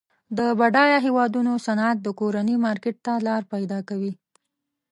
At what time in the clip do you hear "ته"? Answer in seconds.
3.05-3.13